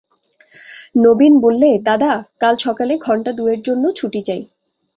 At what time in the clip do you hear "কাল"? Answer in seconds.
2.41-2.55